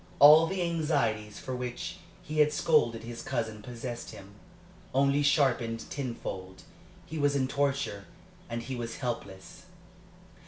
[0.17, 4.33] All the anxieties for which he had scolded his cousin possessed him,
[4.95, 6.63] only sharpened tenfold;
[7.05, 8.05] he was in torture,
[8.49, 9.65] and he was helpless.